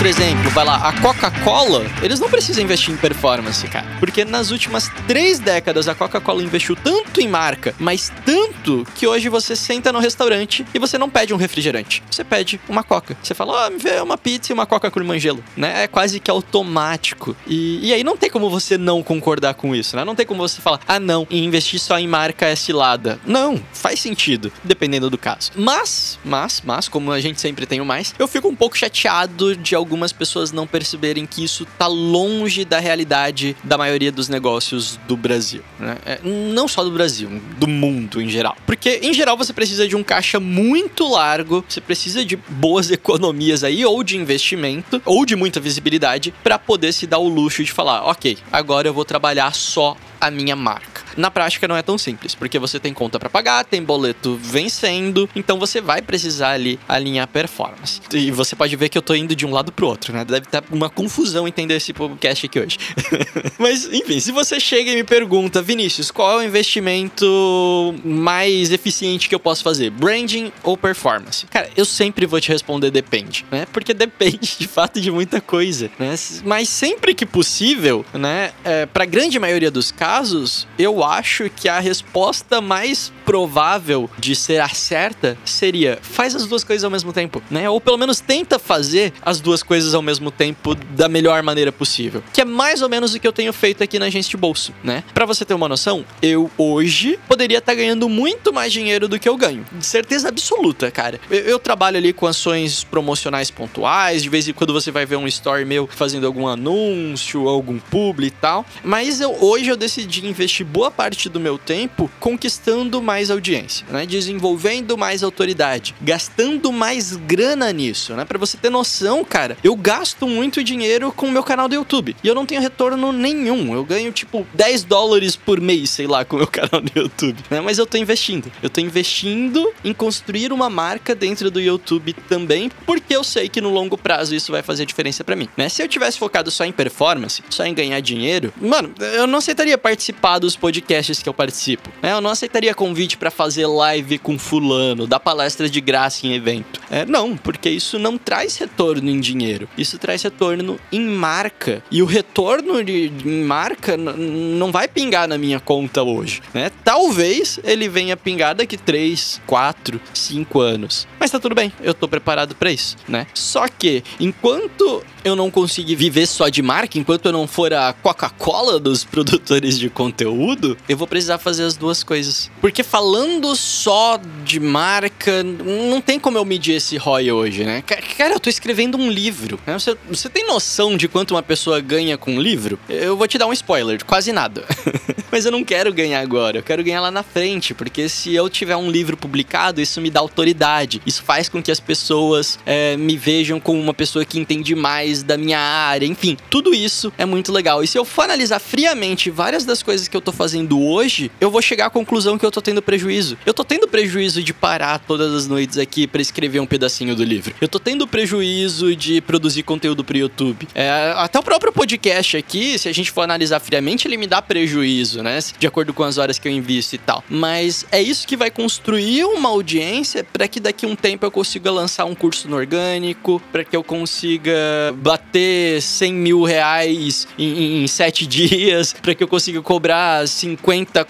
Outro 0.00 0.08
exemplo, 0.08 0.48
vai 0.52 0.64
lá, 0.64 0.76
a 0.76 0.98
Coca-Cola, 0.98 1.84
eles 2.02 2.18
não 2.18 2.30
precisam 2.30 2.64
investir 2.64 2.94
em 2.94 2.96
performance, 2.96 3.68
cara. 3.68 3.86
Porque 4.00 4.24
nas 4.24 4.50
últimas 4.50 4.90
três 5.06 5.38
décadas 5.38 5.88
a 5.88 5.94
Coca-Cola 5.94 6.42
investiu 6.42 6.74
tanto 6.74 7.20
em 7.20 7.28
marca, 7.28 7.74
mas 7.78 8.10
tanto 8.24 8.86
que 8.94 9.06
hoje 9.06 9.28
você 9.28 9.54
senta 9.54 9.92
no 9.92 9.98
restaurante 9.98 10.64
e 10.72 10.78
você 10.78 10.96
não 10.96 11.10
pede 11.10 11.34
um 11.34 11.36
refrigerante. 11.36 12.02
Você 12.10 12.24
pede 12.24 12.58
uma 12.66 12.82
Coca. 12.82 13.14
Você 13.22 13.34
fala, 13.34 13.66
ah, 13.66 13.68
me 13.68 13.76
vê 13.76 14.00
uma 14.00 14.16
pizza 14.16 14.50
e 14.50 14.54
uma 14.54 14.64
Coca 14.64 14.90
com 14.90 15.00
limão 15.00 15.18
gelo, 15.18 15.44
né? 15.54 15.84
É 15.84 15.86
quase 15.86 16.18
que 16.18 16.30
automático. 16.30 17.36
E, 17.46 17.86
e 17.86 17.92
aí 17.92 18.02
não 18.02 18.16
tem 18.16 18.30
como 18.30 18.48
você 18.48 18.78
não 18.78 19.02
concordar 19.02 19.52
com 19.52 19.76
isso, 19.76 19.96
né? 19.96 20.02
Não 20.02 20.14
tem 20.14 20.24
como 20.24 20.40
você 20.40 20.62
falar, 20.62 20.80
ah, 20.88 20.98
não, 20.98 21.26
investir 21.30 21.78
só 21.78 21.98
em 21.98 22.08
marca 22.08 22.46
é 22.46 22.56
cilada. 22.56 23.20
Não, 23.26 23.62
faz 23.74 24.00
sentido, 24.00 24.50
dependendo 24.64 25.10
do 25.10 25.18
caso. 25.18 25.50
Mas, 25.54 26.18
mas, 26.24 26.62
mas, 26.64 26.88
como 26.88 27.12
a 27.12 27.20
gente 27.20 27.38
sempre 27.38 27.66
tem 27.66 27.82
o 27.82 27.84
mais, 27.84 28.14
eu 28.18 28.26
fico 28.26 28.48
um 28.48 28.56
pouco 28.56 28.78
chateado 28.78 29.54
de 29.54 29.74
algumas 29.90 30.12
pessoas 30.12 30.52
não 30.52 30.68
perceberem 30.68 31.26
que 31.26 31.42
isso 31.42 31.66
tá 31.76 31.88
longe 31.88 32.64
da 32.64 32.78
realidade 32.78 33.56
da 33.64 33.76
maioria 33.76 34.12
dos 34.12 34.28
negócios 34.28 35.00
do 35.08 35.16
Brasil, 35.16 35.62
né? 35.80 35.98
É, 36.06 36.20
não 36.22 36.68
só 36.68 36.84
do 36.84 36.92
Brasil, 36.92 37.28
do 37.58 37.66
mundo 37.66 38.22
em 38.22 38.28
geral. 38.28 38.56
Porque, 38.64 39.00
em 39.02 39.12
geral, 39.12 39.36
você 39.36 39.52
precisa 39.52 39.88
de 39.88 39.96
um 39.96 40.04
caixa 40.04 40.38
muito 40.38 41.08
largo, 41.08 41.64
você 41.68 41.80
precisa 41.80 42.24
de 42.24 42.36
boas 42.36 42.88
economias 42.92 43.64
aí, 43.64 43.84
ou 43.84 44.04
de 44.04 44.16
investimento, 44.16 45.02
ou 45.04 45.26
de 45.26 45.34
muita 45.34 45.58
visibilidade, 45.58 46.32
para 46.44 46.56
poder 46.56 46.92
se 46.92 47.04
dar 47.04 47.18
o 47.18 47.28
luxo 47.28 47.64
de 47.64 47.72
falar, 47.72 48.04
ok, 48.04 48.38
agora 48.52 48.86
eu 48.86 48.94
vou 48.94 49.04
trabalhar 49.04 49.52
só 49.52 49.96
a 50.20 50.30
minha 50.30 50.54
marca. 50.54 50.89
Na 51.16 51.30
prática 51.30 51.66
não 51.66 51.76
é 51.76 51.82
tão 51.82 51.98
simples, 51.98 52.34
porque 52.34 52.58
você 52.58 52.78
tem 52.78 52.92
conta 52.92 53.18
para 53.18 53.30
pagar, 53.30 53.64
tem 53.64 53.82
boleto 53.82 54.36
vencendo, 54.36 55.28
então 55.34 55.58
você 55.58 55.80
vai 55.80 56.02
precisar 56.02 56.52
ali 56.52 56.78
alinhar 56.88 57.26
performance. 57.28 58.00
E 58.12 58.30
você 58.30 58.56
pode 58.56 58.74
ver 58.76 58.88
que 58.88 58.98
eu 58.98 59.02
tô 59.02 59.14
indo 59.14 59.34
de 59.34 59.46
um 59.46 59.50
lado 59.50 59.72
pro 59.72 59.86
outro, 59.86 60.12
né? 60.12 60.24
Deve 60.24 60.46
estar 60.46 60.62
uma 60.70 60.88
confusão 60.88 61.46
entender 61.46 61.74
esse 61.76 61.92
podcast 61.92 62.46
aqui 62.46 62.60
hoje. 62.60 62.78
Mas, 63.58 63.86
enfim, 63.92 64.20
se 64.20 64.32
você 64.32 64.58
chega 64.58 64.90
e 64.90 64.94
me 64.94 65.04
pergunta, 65.04 65.62
Vinícius, 65.62 66.10
qual 66.10 66.32
é 66.32 66.36
o 66.36 66.42
investimento 66.42 67.94
mais 68.04 68.70
eficiente 68.72 69.28
que 69.28 69.34
eu 69.34 69.40
posso 69.40 69.62
fazer? 69.62 69.90
Branding 69.90 70.52
ou 70.62 70.76
performance? 70.76 71.46
Cara, 71.46 71.68
eu 71.76 71.84
sempre 71.84 72.26
vou 72.26 72.40
te 72.40 72.50
responder 72.50 72.90
depende, 72.90 73.44
né? 73.50 73.66
Porque 73.72 73.92
depende 73.92 74.56
de 74.58 74.66
fato 74.66 75.00
de 75.00 75.10
muita 75.10 75.40
coisa, 75.40 75.90
né? 75.98 76.14
Mas 76.44 76.68
sempre 76.68 77.14
que 77.14 77.26
possível, 77.26 78.04
né? 78.12 78.52
É, 78.64 78.86
pra 78.86 79.04
grande 79.04 79.38
maioria 79.38 79.70
dos 79.70 79.90
casos, 79.90 80.66
eu 80.78 80.99
acho 81.04 81.48
que 81.50 81.68
a 81.68 81.78
resposta 81.80 82.60
mais 82.60 83.12
provável 83.24 84.10
de 84.18 84.34
ser 84.34 84.60
a 84.60 84.68
certa 84.68 85.36
seria 85.44 85.98
faz 86.02 86.34
as 86.34 86.46
duas 86.46 86.64
coisas 86.64 86.84
ao 86.84 86.90
mesmo 86.90 87.12
tempo, 87.12 87.42
né? 87.50 87.68
Ou 87.68 87.80
pelo 87.80 87.96
menos 87.96 88.20
tenta 88.20 88.58
fazer 88.58 89.12
as 89.22 89.40
duas 89.40 89.62
coisas 89.62 89.94
ao 89.94 90.02
mesmo 90.02 90.30
tempo 90.30 90.74
da 90.74 91.08
melhor 91.08 91.42
maneira 91.42 91.70
possível. 91.70 92.22
Que 92.32 92.40
é 92.42 92.44
mais 92.44 92.82
ou 92.82 92.88
menos 92.88 93.14
o 93.14 93.20
que 93.20 93.26
eu 93.26 93.32
tenho 93.32 93.52
feito 93.52 93.82
aqui 93.82 93.98
na 93.98 94.06
agência 94.06 94.30
de 94.30 94.36
bolso, 94.36 94.72
né? 94.82 95.04
Para 95.14 95.24
você 95.24 95.44
ter 95.44 95.54
uma 95.54 95.68
noção, 95.68 96.04
eu 96.20 96.50
hoje 96.58 97.18
poderia 97.28 97.58
estar 97.58 97.72
tá 97.72 97.76
ganhando 97.76 98.08
muito 98.08 98.52
mais 98.52 98.72
dinheiro 98.72 99.08
do 99.08 99.18
que 99.18 99.28
eu 99.28 99.36
ganho. 99.36 99.64
De 99.72 99.86
certeza 99.86 100.28
absoluta, 100.28 100.90
cara. 100.90 101.20
Eu, 101.30 101.40
eu 101.40 101.58
trabalho 101.58 101.96
ali 101.96 102.12
com 102.12 102.26
ações 102.26 102.84
promocionais 102.84 103.50
pontuais, 103.50 104.22
de 104.22 104.28
vez 104.28 104.48
em 104.48 104.52
quando 104.52 104.72
você 104.72 104.90
vai 104.90 105.06
ver 105.06 105.16
um 105.16 105.26
story 105.26 105.64
meu 105.64 105.86
fazendo 105.86 106.26
algum 106.26 106.46
anúncio, 106.46 107.48
algum 107.48 107.78
publi 107.78 108.26
e 108.26 108.30
tal. 108.30 108.64
Mas 108.82 109.20
eu, 109.20 109.36
hoje 109.40 109.68
eu 109.68 109.76
decidi 109.76 110.26
investir 110.26 110.66
boa 110.66 110.89
parte 110.90 111.28
do 111.28 111.40
meu 111.40 111.56
tempo 111.56 112.10
conquistando 112.18 113.00
mais 113.00 113.30
audiência, 113.30 113.86
né? 113.90 114.04
Desenvolvendo 114.04 114.98
mais 114.98 115.22
autoridade, 115.22 115.94
gastando 116.00 116.72
mais 116.72 117.16
grana 117.16 117.72
nisso, 117.72 118.14
né? 118.14 118.24
Para 118.24 118.38
você 118.38 118.56
ter 118.56 118.70
noção, 118.70 119.24
cara, 119.24 119.56
eu 119.62 119.74
gasto 119.76 120.26
muito 120.26 120.62
dinheiro 120.62 121.12
com 121.12 121.26
o 121.26 121.32
meu 121.32 121.42
canal 121.42 121.68
do 121.68 121.74
YouTube 121.74 122.16
e 122.22 122.28
eu 122.28 122.34
não 122.34 122.46
tenho 122.46 122.60
retorno 122.60 123.12
nenhum. 123.12 123.74
Eu 123.74 123.84
ganho 123.84 124.12
tipo 124.12 124.46
10 124.54 124.84
dólares 124.84 125.36
por 125.36 125.60
mês, 125.60 125.90
sei 125.90 126.06
lá, 126.06 126.24
com 126.24 126.36
o 126.36 126.38
meu 126.40 126.48
canal 126.48 126.80
do 126.80 126.92
YouTube, 126.94 127.38
né? 127.50 127.60
Mas 127.60 127.78
eu 127.78 127.86
tô 127.86 127.96
investindo. 127.96 128.50
Eu 128.62 128.70
tô 128.70 128.80
investindo 128.80 129.72
em 129.84 129.92
construir 129.92 130.52
uma 130.52 130.68
marca 130.68 131.14
dentro 131.14 131.50
do 131.50 131.60
YouTube 131.60 132.12
também, 132.28 132.70
porque 132.84 133.14
eu 133.14 133.24
sei 133.24 133.48
que 133.48 133.60
no 133.60 133.70
longo 133.70 133.96
prazo 133.96 134.34
isso 134.34 134.52
vai 134.52 134.62
fazer 134.62 134.86
diferença 134.86 135.22
para 135.22 135.36
mim, 135.36 135.48
né? 135.56 135.68
Se 135.68 135.82
eu 135.82 135.88
tivesse 135.88 136.18
focado 136.18 136.50
só 136.50 136.64
em 136.64 136.72
performance, 136.72 137.42
só 137.48 137.64
em 137.64 137.74
ganhar 137.74 138.00
dinheiro, 138.00 138.52
mano, 138.60 138.92
eu 138.98 139.26
não 139.26 139.38
aceitaria 139.38 139.76
participar 139.78 140.38
dos 140.38 140.56
podcasts 140.56 140.79
que 140.80 141.28
eu 141.28 141.34
participo. 141.34 141.90
Né? 142.02 142.12
Eu 142.12 142.20
não 142.20 142.30
aceitaria 142.30 142.74
convite 142.74 143.16
para 143.16 143.30
fazer 143.30 143.66
live 143.66 144.18
com 144.18 144.38
fulano, 144.38 145.06
dar 145.06 145.20
palestra 145.20 145.68
de 145.68 145.80
graça 145.80 146.26
em 146.26 146.34
evento. 146.34 146.80
É, 146.90 147.04
não, 147.04 147.36
porque 147.36 147.68
isso 147.70 147.98
não 147.98 148.18
traz 148.18 148.56
retorno 148.56 149.10
em 149.10 149.20
dinheiro. 149.20 149.68
Isso 149.76 149.98
traz 149.98 150.22
retorno 150.22 150.78
em 150.92 151.00
marca. 151.00 151.82
E 151.90 152.02
o 152.02 152.06
retorno 152.06 152.82
de 152.82 153.12
em 153.24 153.44
marca 153.44 153.96
não 153.96 154.72
vai 154.72 154.88
pingar 154.88 155.28
na 155.28 155.38
minha 155.38 155.60
conta 155.60 156.02
hoje. 156.02 156.40
Né? 156.52 156.70
Talvez 156.84 157.58
ele 157.64 157.88
venha 157.88 158.16
pingar 158.16 158.54
daqui 158.54 158.76
3, 158.76 159.40
4, 159.46 160.00
5 160.12 160.60
anos. 160.60 161.06
Mas 161.18 161.30
tá 161.30 161.38
tudo 161.38 161.54
bem, 161.54 161.72
eu 161.82 161.94
tô 161.94 162.08
preparado 162.08 162.54
para 162.54 162.70
isso, 162.70 162.96
né? 163.08 163.26
Só 163.34 163.66
que 163.68 164.02
enquanto 164.18 165.04
eu 165.24 165.36
não 165.36 165.50
conseguir 165.50 165.96
viver 165.96 166.26
só 166.26 166.48
de 166.48 166.62
marca, 166.62 166.98
enquanto 166.98 167.26
eu 167.26 167.32
não 167.32 167.46
for 167.46 167.72
a 167.72 167.92
Coca-Cola 167.92 168.78
dos 168.78 169.04
produtores 169.04 169.78
de 169.78 169.90
conteúdo, 169.90 170.69
eu 170.88 170.96
vou 170.96 171.06
precisar 171.06 171.38
fazer 171.38 171.64
as 171.64 171.76
duas 171.76 172.02
coisas. 172.02 172.50
Porque 172.60 172.82
falando 172.82 173.54
só 173.56 174.20
de 174.44 174.60
marca, 174.60 175.42
não 175.42 176.00
tem 176.00 176.18
como 176.18 176.38
eu 176.38 176.44
medir 176.44 176.74
esse 176.74 176.96
ROI 176.96 177.32
hoje, 177.32 177.64
né? 177.64 177.82
Cara, 178.16 178.34
eu 178.34 178.40
tô 178.40 178.50
escrevendo 178.50 178.96
um 178.98 179.10
livro. 179.10 179.58
Né? 179.66 179.78
Você, 179.78 179.96
você 180.08 180.28
tem 180.28 180.46
noção 180.46 180.96
de 180.96 181.08
quanto 181.08 181.34
uma 181.34 181.42
pessoa 181.42 181.80
ganha 181.80 182.16
com 182.16 182.34
um 182.34 182.40
livro? 182.40 182.78
Eu 182.88 183.16
vou 183.16 183.26
te 183.26 183.38
dar 183.38 183.46
um 183.46 183.52
spoiler, 183.52 184.04
quase 184.04 184.32
nada. 184.32 184.64
Mas 185.30 185.44
eu 185.44 185.52
não 185.52 185.62
quero 185.62 185.92
ganhar 185.92 186.20
agora, 186.20 186.58
eu 186.58 186.62
quero 186.62 186.82
ganhar 186.82 187.00
lá 187.00 187.10
na 187.10 187.22
frente, 187.22 187.72
porque 187.72 188.08
se 188.08 188.34
eu 188.34 188.48
tiver 188.50 188.76
um 188.76 188.90
livro 188.90 189.16
publicado, 189.16 189.80
isso 189.80 190.00
me 190.00 190.10
dá 190.10 190.18
autoridade. 190.18 191.00
Isso 191.06 191.22
faz 191.22 191.48
com 191.48 191.62
que 191.62 191.70
as 191.70 191.78
pessoas 191.78 192.58
é, 192.66 192.96
me 192.96 193.16
vejam 193.16 193.60
como 193.60 193.80
uma 193.80 193.94
pessoa 193.94 194.24
que 194.24 194.38
entende 194.38 194.74
mais 194.74 195.22
da 195.22 195.36
minha 195.36 195.58
área, 195.58 196.06
enfim, 196.06 196.36
tudo 196.50 196.74
isso 196.74 197.12
é 197.16 197.24
muito 197.24 197.52
legal. 197.52 197.84
E 197.84 197.86
se 197.86 197.96
eu 197.96 198.04
for 198.04 198.22
analisar 198.22 198.58
friamente 198.58 199.30
várias 199.30 199.64
das 199.64 199.82
coisas 199.82 200.08
que 200.08 200.16
eu 200.16 200.20
tô 200.20 200.32
fazendo 200.32 200.59
hoje, 200.68 201.30
eu 201.40 201.50
vou 201.50 201.62
chegar 201.62 201.86
à 201.86 201.90
conclusão 201.90 202.38
que 202.38 202.44
eu 202.44 202.50
tô 202.50 202.60
tendo 202.60 202.82
prejuízo. 202.82 203.38
Eu 203.46 203.54
tô 203.54 203.64
tendo 203.64 203.86
prejuízo 203.88 204.42
de 204.42 204.52
parar 204.52 204.98
todas 204.98 205.32
as 205.32 205.46
noites 205.46 205.78
aqui 205.78 206.06
para 206.06 206.20
escrever 206.20 206.60
um 206.60 206.66
pedacinho 206.66 207.14
do 207.14 207.24
livro. 207.24 207.54
Eu 207.60 207.68
tô 207.68 207.78
tendo 207.78 208.06
prejuízo 208.06 208.94
de 208.94 209.20
produzir 209.20 209.62
conteúdo 209.62 210.04
pro 210.04 210.16
YouTube. 210.16 210.68
É, 210.74 211.12
até 211.16 211.38
o 211.38 211.42
próprio 211.42 211.72
podcast 211.72 212.36
aqui, 212.36 212.78
se 212.78 212.88
a 212.88 212.92
gente 212.92 213.10
for 213.10 213.22
analisar 213.22 213.60
friamente, 213.60 214.06
ele 214.06 214.16
me 214.16 214.26
dá 214.26 214.42
prejuízo 214.42 215.20
né? 215.22 215.38
De 215.58 215.66
acordo 215.66 215.92
com 215.92 216.02
as 216.02 216.18
horas 216.18 216.38
que 216.38 216.48
eu 216.48 216.52
invisto 216.52 216.94
e 216.94 216.98
tal. 216.98 217.24
Mas 217.28 217.86
é 217.90 218.00
isso 218.00 218.26
que 218.26 218.36
vai 218.36 218.50
construir 218.50 219.24
uma 219.24 219.48
audiência 219.48 220.24
para 220.24 220.46
que 220.48 220.60
daqui 220.60 220.86
um 220.86 220.96
tempo 220.96 221.24
eu 221.24 221.30
consiga 221.30 221.70
lançar 221.70 222.04
um 222.04 222.14
curso 222.14 222.48
no 222.48 222.56
orgânico, 222.56 223.40
para 223.52 223.64
que 223.64 223.76
eu 223.76 223.82
consiga 223.82 224.52
bater 224.96 225.80
100 225.80 226.12
mil 226.12 226.42
reais 226.42 227.26
em, 227.38 227.82
em 227.82 227.86
sete 227.86 228.26
dias, 228.28 228.92
para 228.92 229.14
que 229.14 229.22
eu 229.22 229.28
consiga 229.28 229.60
cobrar 229.62 230.26
50 230.26 230.49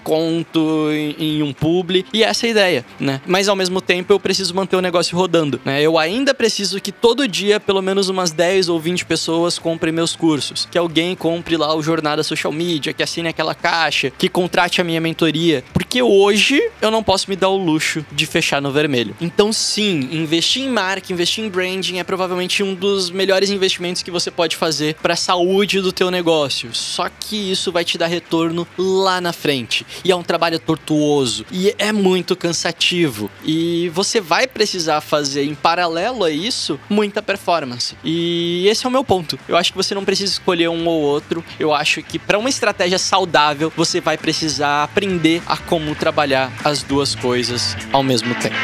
conto 0.03 0.89
em, 0.91 1.15
em, 1.19 1.43
um 1.43 1.53
publi. 1.53 2.05
E 2.13 2.23
essa 2.23 2.45
é 2.45 2.49
a 2.49 2.51
ideia, 2.51 2.85
né? 2.99 3.21
Mas 3.25 3.47
ao 3.47 3.55
mesmo 3.55 3.81
tempo 3.81 4.13
eu 4.13 4.19
preciso 4.19 4.53
manter 4.53 4.75
o 4.75 4.81
negócio 4.81 5.17
rodando, 5.17 5.59
né? 5.63 5.81
Eu 5.81 5.97
ainda 5.97 6.33
preciso 6.33 6.79
que 6.79 6.91
todo 6.91 7.27
dia 7.27 7.59
pelo 7.59 7.81
menos 7.81 8.09
umas 8.09 8.31
10 8.31 8.69
ou 8.69 8.79
20 8.79 9.05
pessoas 9.05 9.59
comprem 9.59 9.93
meus 9.93 10.15
cursos, 10.15 10.67
que 10.69 10.77
alguém 10.77 11.15
compre 11.15 11.57
lá 11.57 11.75
o 11.75 11.81
Jornada 11.81 12.23
Social 12.23 12.51
Media, 12.51 12.93
que 12.93 13.03
assine 13.03 13.27
aquela 13.27 13.55
caixa 13.55 14.11
que 14.17 14.29
contrate 14.29 14.81
a 14.81 14.83
minha 14.83 15.01
mentoria, 15.01 15.63
porque 15.73 16.01
hoje 16.01 16.61
eu 16.81 16.91
não 16.91 17.03
posso 17.03 17.29
me 17.29 17.35
dar 17.35 17.49
o 17.49 17.57
luxo 17.57 18.05
de 18.11 18.25
fechar 18.25 18.61
no 18.61 18.71
vermelho. 18.71 19.15
Então, 19.19 19.51
sim, 19.51 20.09
investir 20.11 20.63
em 20.63 20.69
marca, 20.69 21.11
investir 21.11 21.43
em 21.43 21.49
branding 21.49 21.99
é 21.99 22.03
provavelmente 22.03 22.63
um 22.63 22.73
dos 22.73 23.09
melhores 23.09 23.49
investimentos 23.49 24.01
que 24.03 24.11
você 24.11 24.31
pode 24.31 24.55
fazer 24.55 24.95
para 24.95 25.13
a 25.13 25.17
saúde 25.17 25.81
do 25.81 25.91
teu 25.91 26.09
negócio. 26.11 26.73
Só 26.73 27.09
que 27.09 27.51
isso 27.51 27.71
vai 27.71 27.83
te 27.83 27.97
dar 27.97 28.07
retorno 28.07 28.67
lá 28.77 29.19
na 29.21 29.30
frente. 29.31 29.85
E 30.03 30.11
é 30.11 30.15
um 30.15 30.23
trabalho 30.23 30.59
tortuoso 30.59 31.45
e 31.51 31.73
é 31.77 31.91
muito 31.91 32.35
cansativo. 32.35 33.29
E 33.43 33.89
você 33.89 34.19
vai 34.19 34.47
precisar 34.47 35.01
fazer 35.01 35.43
em 35.43 35.55
paralelo 35.55 36.23
a 36.23 36.31
isso 36.31 36.79
muita 36.89 37.21
performance. 37.21 37.95
E 38.03 38.67
esse 38.67 38.85
é 38.85 38.89
o 38.89 38.91
meu 38.91 39.03
ponto. 39.03 39.37
Eu 39.47 39.57
acho 39.57 39.71
que 39.71 39.77
você 39.77 39.95
não 39.95 40.05
precisa 40.05 40.31
escolher 40.31 40.69
um 40.69 40.87
ou 40.87 41.01
outro. 41.01 41.43
Eu 41.59 41.73
acho 41.73 42.01
que 42.03 42.17
para 42.17 42.37
uma 42.37 42.49
estratégia 42.49 42.97
saudável, 42.97 43.71
você 43.75 43.99
vai 43.99 44.17
precisar 44.17 44.83
aprender 44.83 45.41
a 45.45 45.57
como 45.57 45.95
trabalhar 45.95 46.51
as 46.63 46.83
duas 46.83 47.15
coisas 47.15 47.75
ao 47.91 48.03
mesmo 48.03 48.33
tempo. 48.35 48.55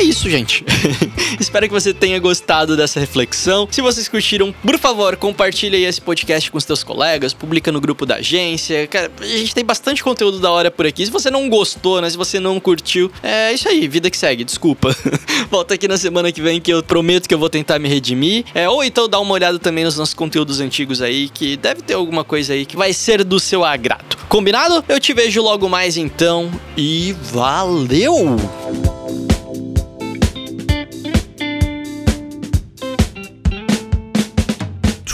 Era 0.00 0.08
isso, 0.08 0.30
gente. 0.30 0.64
Espero 1.38 1.66
que 1.66 1.74
você 1.74 1.92
tenha 1.92 2.18
gostado 2.18 2.74
dessa 2.74 2.98
reflexão. 2.98 3.68
Se 3.70 3.82
vocês 3.82 4.08
curtiram, 4.08 4.50
por 4.50 4.78
favor, 4.78 5.14
compartilhe 5.14 5.84
esse 5.84 6.00
podcast 6.00 6.50
com 6.50 6.56
os 6.56 6.64
teus 6.64 6.82
colegas, 6.82 7.34
publica 7.34 7.70
no 7.70 7.82
grupo 7.82 8.06
da 8.06 8.14
agência. 8.14 8.86
Cara, 8.86 9.12
a 9.20 9.26
gente 9.26 9.54
tem 9.54 9.62
bastante 9.62 10.02
conteúdo 10.02 10.40
da 10.40 10.50
hora 10.50 10.70
por 10.70 10.86
aqui. 10.86 11.04
Se 11.04 11.12
você 11.12 11.30
não 11.30 11.50
gostou, 11.50 12.00
né? 12.00 12.08
Se 12.08 12.16
você 12.16 12.40
não 12.40 12.58
curtiu, 12.58 13.12
é 13.22 13.52
isso 13.52 13.68
aí, 13.68 13.86
vida 13.86 14.08
que 14.08 14.16
segue, 14.16 14.42
desculpa. 14.42 14.96
Volta 15.50 15.74
aqui 15.74 15.86
na 15.86 15.98
semana 15.98 16.32
que 16.32 16.40
vem 16.40 16.62
que 16.62 16.72
eu 16.72 16.82
prometo 16.82 17.28
que 17.28 17.34
eu 17.34 17.38
vou 17.38 17.50
tentar 17.50 17.78
me 17.78 17.86
redimir. 17.86 18.46
É, 18.54 18.66
ou 18.70 18.82
então 18.82 19.06
dá 19.06 19.20
uma 19.20 19.34
olhada 19.34 19.58
também 19.58 19.84
nos 19.84 19.98
nossos 19.98 20.14
conteúdos 20.14 20.60
antigos 20.60 21.02
aí, 21.02 21.28
que 21.28 21.58
deve 21.58 21.82
ter 21.82 21.92
alguma 21.92 22.24
coisa 22.24 22.54
aí 22.54 22.64
que 22.64 22.74
vai 22.74 22.94
ser 22.94 23.22
do 23.22 23.38
seu 23.38 23.62
agrado. 23.62 24.16
Combinado? 24.30 24.82
Eu 24.88 24.98
te 24.98 25.12
vejo 25.12 25.42
logo 25.42 25.68
mais 25.68 25.98
então 25.98 26.50
e 26.74 27.14
valeu! 27.30 28.59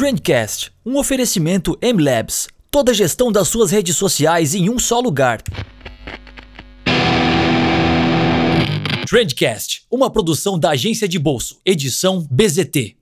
Trendcast, 0.06 0.70
um 0.84 0.98
oferecimento 0.98 1.76
M-Labs. 1.82 2.46
Toda 2.70 2.92
a 2.92 2.94
gestão 2.94 3.32
das 3.32 3.48
suas 3.48 3.72
redes 3.72 3.96
sociais 3.96 4.54
em 4.54 4.70
um 4.70 4.78
só 4.78 5.00
lugar. 5.00 5.42
Trendcast, 9.08 9.82
uma 9.90 10.08
produção 10.08 10.56
da 10.60 10.70
agência 10.70 11.08
de 11.08 11.18
bolso, 11.18 11.60
edição 11.66 12.24
BZT. 12.30 12.95